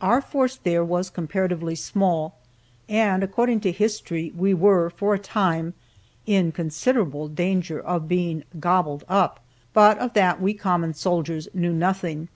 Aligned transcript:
Our 0.00 0.22
force 0.22 0.56
there 0.56 0.82
was 0.82 1.10
comparatively 1.10 1.74
small, 1.74 2.34
and, 2.88 3.22
according 3.22 3.60
to 3.60 3.72
history, 3.72 4.32
we 4.34 4.54
were, 4.54 4.88
for 4.88 5.12
a 5.12 5.18
time, 5.18 5.74
in 6.24 6.50
considerable 6.50 7.28
danger 7.28 7.78
of 7.78 8.08
being 8.08 8.44
"gobbled 8.58 9.04
up," 9.06 9.38
but 9.74 9.98
of 9.98 10.14
that 10.14 10.40
we 10.40 10.54
common 10.54 10.94
soldiers 10.94 11.46
knew 11.52 11.74
nothing. 11.74 12.28